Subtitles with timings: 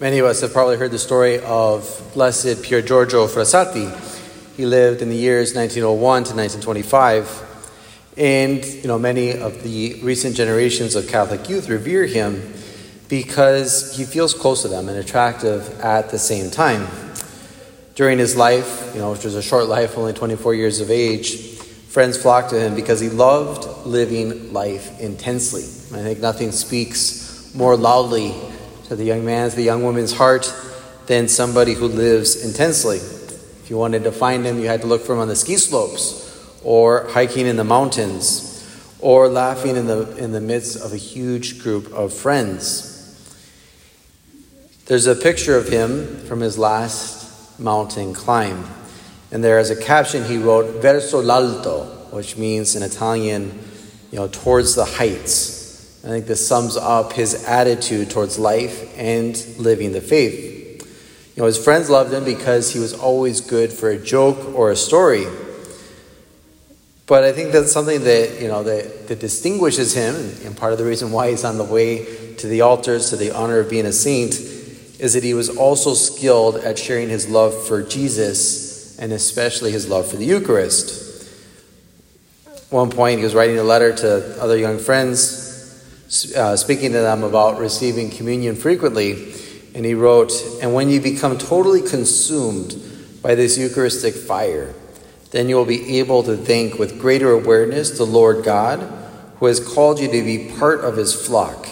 [0.00, 3.86] Many of us have probably heard the story of Blessed Pier Giorgio Frassati.
[4.56, 8.10] He lived in the years 1901 to 1925.
[8.16, 12.54] And, you know, many of the recent generations of Catholic youth revere him
[13.08, 16.88] because he feels close to them and attractive at the same time.
[17.94, 21.36] During his life, you know, which was a short life, only 24 years of age,
[21.86, 25.62] friends flocked to him because he loved living life intensely.
[25.96, 28.34] I think nothing speaks more loudly
[28.84, 30.52] to the young man's, the young woman's heart
[31.06, 32.98] than somebody who lives intensely.
[32.98, 35.56] If you wanted to find him, you had to look for him on the ski
[35.56, 36.22] slopes,
[36.62, 38.50] or hiking in the mountains,
[39.00, 42.90] or laughing in the, in the midst of a huge group of friends.
[44.86, 48.64] There's a picture of him from his last mountain climb,
[49.30, 53.58] and there is a caption he wrote, Verso l'alto, which means in Italian,
[54.10, 55.53] you know, towards the heights.
[56.04, 60.84] I think this sums up his attitude towards life and living the faith.
[61.34, 64.70] You know, his friends loved him because he was always good for a joke or
[64.70, 65.24] a story.
[67.06, 70.78] But I think that's something that, you know, that, that distinguishes him, and part of
[70.78, 73.86] the reason why he's on the way to the altars, to the honor of being
[73.86, 79.10] a saint, is that he was also skilled at sharing his love for Jesus and
[79.10, 81.30] especially his love for the Eucharist.
[82.46, 85.53] At one point, he was writing a letter to other young friends
[86.36, 89.32] uh, speaking to them about receiving communion frequently,
[89.74, 92.76] and he wrote, And when you become totally consumed
[93.22, 94.74] by this Eucharistic fire,
[95.30, 98.80] then you will be able to thank with greater awareness the Lord God,
[99.36, 101.66] who has called you to be part of his flock,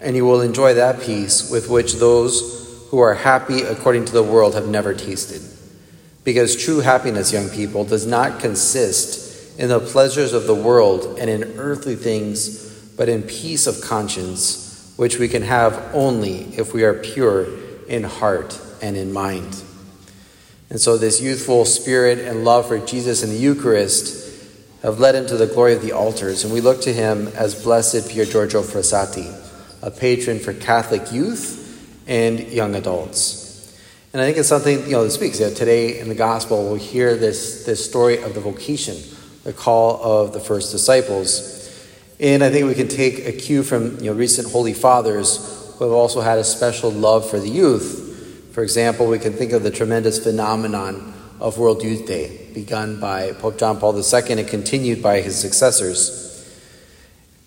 [0.00, 4.22] and you will enjoy that peace with which those who are happy according to the
[4.22, 5.40] world have never tasted.
[6.24, 11.30] Because true happiness, young people, does not consist in the pleasures of the world and
[11.30, 12.67] in earthly things
[12.98, 17.46] but in peace of conscience, which we can have only if we are pure
[17.86, 19.62] in heart and in mind.
[20.68, 24.26] And so, this youthful spirit and love for Jesus and the Eucharist
[24.82, 27.62] have led him to the glory of the altars, and we look to him as
[27.62, 29.34] Blessed Pier Giorgio Frassati,
[29.82, 33.46] a patron for Catholic youth and young adults.
[34.12, 35.38] And I think it's something, you know, that speaks.
[35.38, 38.96] Today in the gospel, we'll hear this, this story of the vocation,
[39.44, 41.57] the call of the first disciples.
[42.20, 45.84] And I think we can take a cue from you know, recent Holy Fathers who
[45.84, 48.50] have also had a special love for the youth.
[48.52, 53.32] For example, we can think of the tremendous phenomenon of World Youth Day, begun by
[53.32, 56.26] Pope John Paul II and continued by his successors.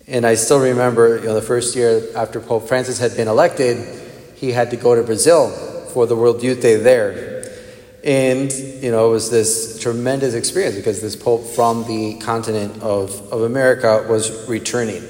[0.08, 4.00] And I still remember, you know, the first year after Pope Francis had been elected,
[4.36, 5.50] he had to go to Brazil
[5.92, 7.31] for the World Youth Day there.
[8.04, 13.32] And, you know, it was this tremendous experience because this Pope from the continent of,
[13.32, 15.02] of America was returning.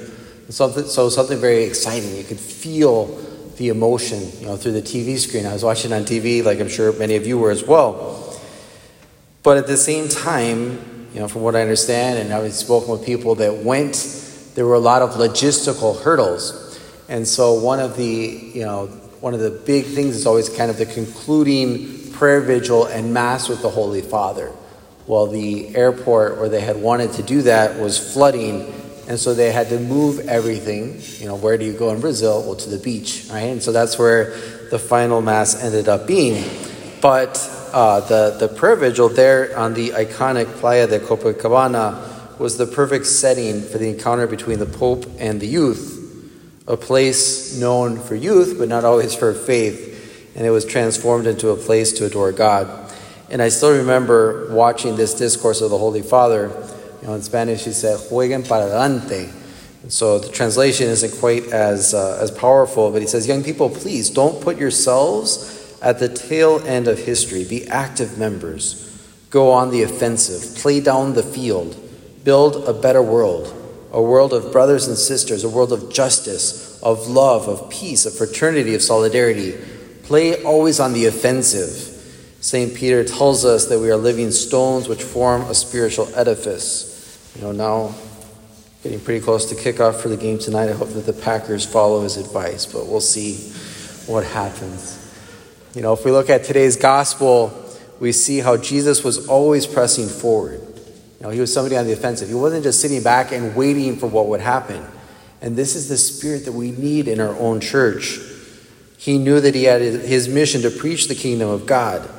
[0.49, 2.15] Something, so something very exciting.
[2.15, 3.07] You could feel
[3.57, 5.47] the emotion, you know, through the TV screen.
[5.47, 8.39] I was watching on TV, like I'm sure many of you were as well.
[9.41, 13.05] But at the same time, you know, from what I understand, and I've spoken with
[13.05, 13.95] people that went,
[14.55, 16.79] there were a lot of logistical hurdles.
[17.09, 18.87] And so one of the, you know,
[19.19, 23.49] one of the big things is always kind of the concluding prayer vigil and Mass
[23.49, 24.49] with the Holy Father.
[25.07, 28.73] Well, the airport where they had wanted to do that was flooding,
[29.09, 31.01] and so they had to move everything.
[31.19, 32.41] You know, where do you go in Brazil?
[32.43, 33.51] Well, to the beach, right?
[33.51, 34.37] And so that's where
[34.69, 36.49] the final Mass ended up being.
[37.01, 37.35] But
[37.73, 43.05] uh, the, the prayer vigil there on the iconic Playa de Copacabana was the perfect
[43.05, 48.55] setting for the encounter between the Pope and the youth, a place known for youth,
[48.57, 49.92] but not always for faith
[50.35, 52.91] and it was transformed into a place to adore God.
[53.29, 56.51] And I still remember watching this discourse of the Holy Father.
[57.01, 59.29] You know, in Spanish, he said, "Jueguen para adelante."
[59.89, 64.09] So the translation isn't quite as uh, as powerful, but he says, "Young people, please
[64.09, 67.43] don't put yourselves at the tail end of history.
[67.43, 68.89] Be active members.
[69.29, 70.55] Go on the offensive.
[70.61, 71.75] Play down the field.
[72.23, 73.53] Build a better world."
[73.91, 78.17] A world of brothers and sisters, a world of justice, of love, of peace, of
[78.17, 79.53] fraternity, of solidarity,
[80.03, 81.89] Play always on the offensive.
[82.41, 82.75] St.
[82.75, 86.91] Peter tells us that we are living stones which form a spiritual edifice.
[87.35, 87.95] You know, now
[88.83, 90.69] getting pretty close to kickoff for the game tonight.
[90.69, 93.35] I hope that the Packers follow his advice, but we'll see
[94.11, 94.99] what happens.
[95.73, 97.53] You know, if we look at today's gospel,
[98.01, 100.59] we see how Jesus was always pressing forward.
[100.59, 102.27] You know, he was somebody on the offensive.
[102.27, 104.85] He wasn't just sitting back and waiting for what would happen.
[105.41, 108.19] And this is the spirit that we need in our own church.
[109.03, 112.09] He knew that he had his mission to preach the kingdom of God.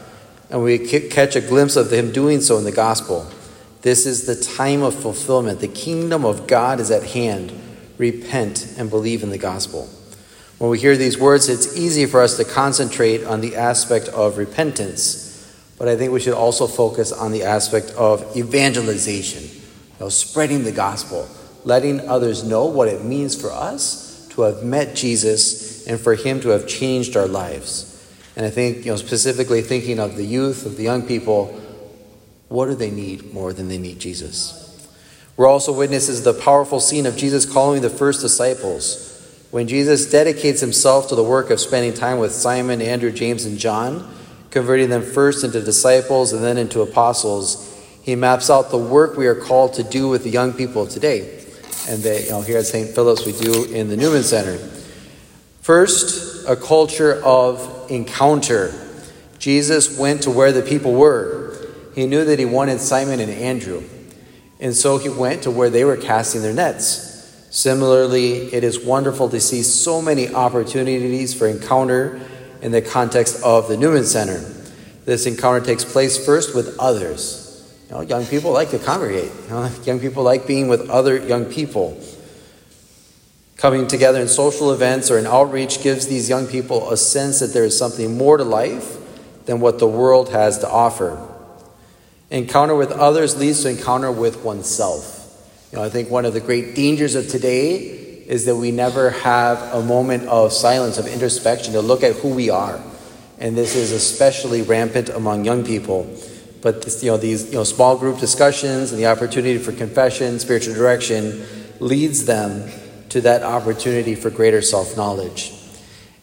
[0.51, 3.27] And we catch a glimpse of him doing so in the gospel.
[3.81, 5.61] This is the time of fulfillment.
[5.61, 7.59] The kingdom of God is at hand.
[7.97, 9.89] Repent and believe in the gospel.
[10.59, 14.37] When we hear these words, it's easy for us to concentrate on the aspect of
[14.37, 20.11] repentance, but I think we should also focus on the aspect of evangelization, you know,
[20.11, 21.27] spreading the gospel,
[21.65, 26.41] letting others know what it means for us to have met Jesus and for him
[26.41, 27.91] to have changed our lives.
[28.37, 31.61] And I think, you know, specifically thinking of the youth, of the young people,
[32.49, 34.61] what do they need more than they need Jesus?
[35.37, 39.11] We're also witnesses the powerful scene of Jesus calling the first disciples.
[39.51, 43.59] When Jesus dedicates himself to the work of spending time with Simon, Andrew, James, and
[43.59, 44.13] John,
[44.51, 47.71] converting them first into disciples and then into apostles,
[48.03, 51.45] he maps out the work we are called to do with the young people today.
[51.89, 52.91] And they, you know, here at St.
[52.91, 54.59] Philip's, we do in the Newman Center.
[55.65, 58.71] First, a culture of encounter.
[59.39, 61.57] Jesus went to where the people were.
[61.95, 63.83] He knew that he wanted Simon and Andrew.
[64.61, 67.49] And so he went to where they were casting their nets.
[67.51, 72.21] Similarly, it is wonderful to see so many opportunities for encounter
[72.61, 74.41] in the context of the Newman Center.
[75.07, 77.75] This encounter takes place first with others.
[77.89, 79.33] You know, young people like to congregate.
[79.45, 81.99] You know, young people like being with other young people.
[83.65, 87.55] Coming together in social events or in outreach gives these young people a sense that
[87.55, 88.99] there is something more to life
[89.47, 91.17] than what the world has to offer.
[92.29, 95.49] Encounter with others leads to encounter with oneself.
[95.73, 97.77] You know, I think one of the great dangers of today
[98.27, 102.35] is that we never have a moment of silence, of introspection, to look at who
[102.35, 102.79] we are.
[103.39, 106.03] And this is especially rampant among young people.
[106.61, 110.39] But this, you know, these you know, small group discussions and the opportunity for confession,
[110.39, 111.47] spiritual direction,
[111.81, 112.71] leads them
[113.15, 115.55] to that opportunity for greater self knowledge.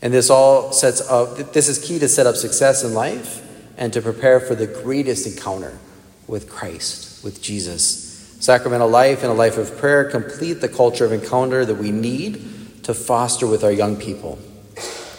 [0.01, 3.47] And this all sets up, this is key to set up success in life
[3.77, 5.79] and to prepare for the greatest encounter
[6.27, 8.35] with Christ, with Jesus.
[8.41, 12.83] Sacramental life and a life of prayer complete the culture of encounter that we need
[12.83, 14.37] to foster with our young people.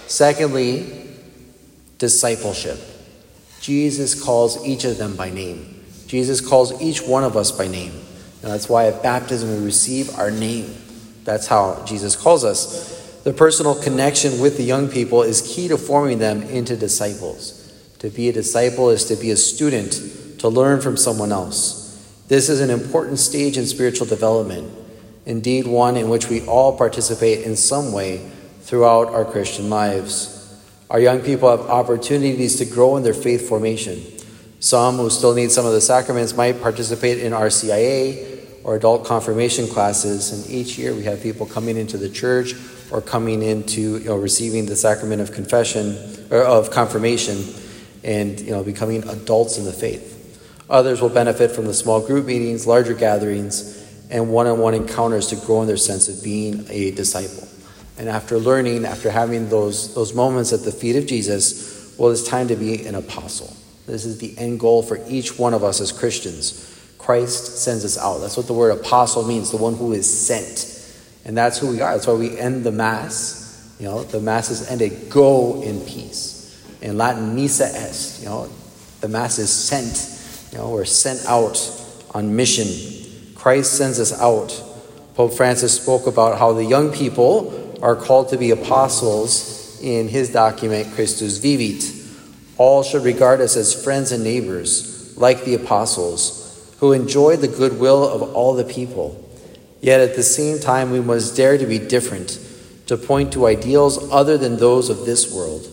[0.08, 1.08] Secondly,
[1.96, 2.80] discipleship.
[3.62, 5.82] Jesus calls each of them by name.
[6.06, 7.92] Jesus calls each one of us by name.
[8.42, 10.81] And that's why at baptism we receive our name.
[11.24, 13.22] That's how Jesus calls us.
[13.24, 17.58] The personal connection with the young people is key to forming them into disciples.
[18.00, 21.82] To be a disciple is to be a student, to learn from someone else.
[22.26, 24.72] This is an important stage in spiritual development,
[25.24, 28.28] indeed, one in which we all participate in some way
[28.62, 30.38] throughout our Christian lives.
[30.90, 34.02] Our young people have opportunities to grow in their faith formation.
[34.58, 38.32] Some who still need some of the sacraments might participate in RCIA
[38.64, 42.54] or adult confirmation classes, and each year we have people coming into the church
[42.90, 45.96] or coming into you know, receiving the sacrament of confession
[46.30, 47.42] or of confirmation
[48.04, 50.10] and you know becoming adults in the faith.
[50.70, 53.78] Others will benefit from the small group meetings, larger gatherings,
[54.10, 57.48] and one on one encounters to grow in their sense of being a disciple.
[57.98, 62.26] And after learning, after having those, those moments at the feet of Jesus, well, it's
[62.26, 63.54] time to be an apostle.
[63.86, 66.71] This is the end goal for each one of us as Christians.
[67.02, 68.18] Christ sends us out.
[68.18, 70.68] That's what the word apostle means, the one who is sent.
[71.24, 71.92] And that's who we are.
[71.92, 73.76] That's why we end the Mass.
[73.78, 76.64] You know, the Mass is ended, go in peace.
[76.80, 78.22] In Latin, missa est.
[78.22, 78.48] You know,
[79.00, 80.12] the Mass is sent
[80.52, 81.58] you know, we're sent out
[82.14, 82.66] on mission.
[83.34, 84.50] Christ sends us out.
[85.14, 90.30] Pope Francis spoke about how the young people are called to be apostles in his
[90.30, 92.00] document, Christus Vivit.
[92.58, 96.41] All should regard us as friends and neighbors, like the apostles,
[96.82, 99.16] who enjoy the goodwill of all the people.
[99.80, 102.40] Yet at the same time, we must dare to be different,
[102.86, 105.64] to point to ideals other than those of this world,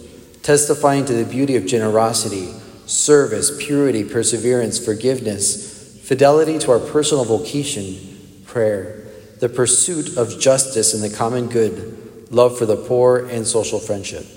[0.43, 2.53] testifying to the beauty of generosity
[2.85, 9.07] service, purity, perseverance, forgiveness, fidelity to our personal vocation, prayer,
[9.39, 14.27] the pursuit of justice and the common good, love for the poor, and social friendship.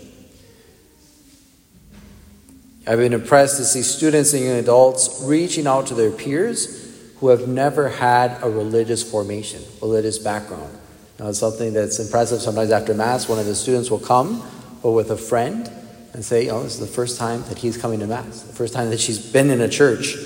[2.85, 7.29] I've been impressed to see students and young adults reaching out to their peers who
[7.29, 10.77] have never had a religious formation, religious background.
[11.21, 12.41] Now, it's something that's impressive.
[12.41, 14.43] Sometimes after Mass, one of the students will come,
[14.83, 15.71] or with a friend,
[16.13, 18.75] and say, oh, this is the first time that he's coming to Mass, the first
[18.75, 20.17] time that she's been in a church.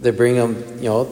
[0.00, 1.04] They bring them, you know,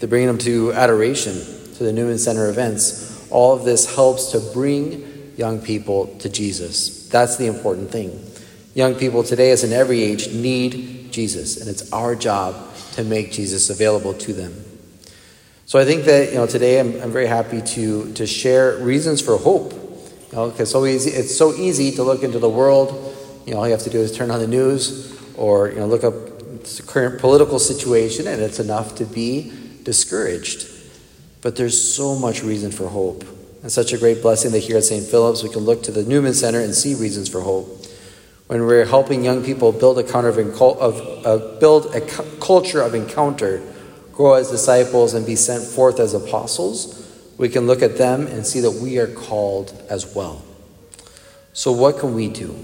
[0.00, 1.34] they bring them to adoration,
[1.76, 3.28] to the Newman Center events.
[3.30, 7.08] All of this helps to bring young people to Jesus.
[7.08, 8.10] That's the important thing.
[8.74, 13.32] Young people today, as in every age, need Jesus, and it's our job to make
[13.32, 14.64] Jesus available to them.
[15.66, 19.20] So I think that you know today I'm, I'm very happy to to share reasons
[19.20, 23.14] for hope you know, because so easy, it's so easy to look into the world.
[23.46, 25.86] You know, all you have to do is turn on the news or you know
[25.86, 26.14] look up
[26.64, 29.52] the current political situation, and it's enough to be
[29.84, 30.68] discouraged.
[31.40, 33.24] But there's so much reason for hope.
[33.62, 35.04] And such a great blessing that here at St.
[35.04, 37.83] Philip's we can look to the Newman Center and see reasons for hope.
[38.46, 42.00] When we're helping young people build a, of, of build a
[42.40, 43.62] culture of encounter,
[44.12, 47.00] grow as disciples, and be sent forth as apostles,
[47.38, 50.44] we can look at them and see that we are called as well.
[51.54, 52.54] So, what can we do?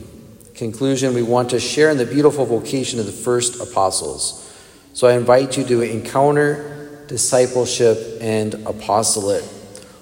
[0.55, 4.47] Conclusion We want to share in the beautiful vocation of the first apostles.
[4.93, 9.49] So, I invite you to encounter discipleship and apostolate.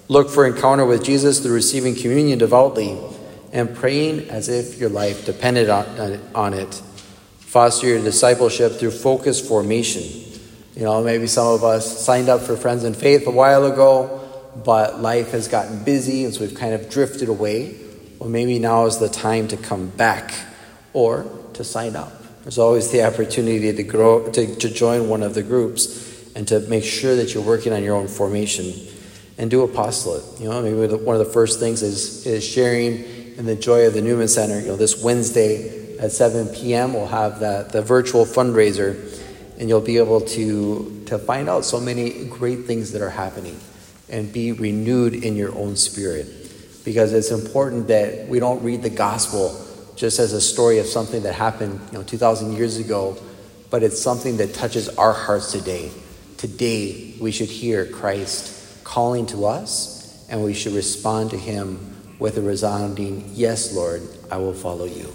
[0.09, 2.99] Look for encounter with Jesus through receiving communion devoutly
[3.53, 6.83] and praying as if your life depended on, on it.
[7.39, 10.03] Foster your discipleship through focused formation.
[10.75, 14.21] You know, maybe some of us signed up for Friends in Faith a while ago,
[14.65, 17.75] but life has gotten busy and so we've kind of drifted away.
[18.19, 20.33] Well, maybe now is the time to come back
[20.93, 22.13] or to sign up.
[22.43, 26.61] There's always the opportunity to grow, to, to join one of the groups and to
[26.61, 28.73] make sure that you're working on your own formation
[29.39, 30.25] and do apostolate.
[30.41, 33.05] You know, maybe one of the first things is, is sharing
[33.39, 34.61] in the joy of the Newman Center.
[34.61, 36.93] You know, this Wednesday at 7 p.m.
[36.93, 38.99] we'll have that the virtual fundraiser,
[39.59, 43.59] and you'll be able to to find out so many great things that are happening,
[44.11, 46.27] and be renewed in your own spirit,
[46.85, 49.65] because it's important that we don't read the gospel
[49.95, 53.17] just as a story of something that happened, you know, 2,000 years ago,
[53.69, 55.91] but it's something that touches our hearts today.
[56.37, 62.37] Today, we should hear Christ calling to us, and we should respond to Him with
[62.37, 65.13] a resounding, Yes, Lord, I will follow you.